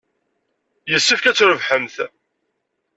Yessefk 0.91 1.23
ad 1.25 1.35
trebḥemt. 1.37 1.95